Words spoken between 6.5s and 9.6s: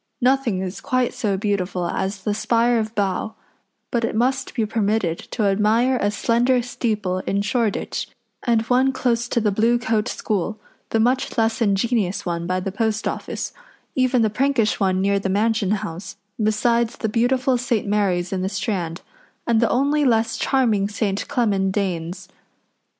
steeple in Shoreditch, and one close to the